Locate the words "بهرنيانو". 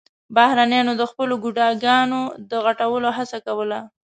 0.35-0.93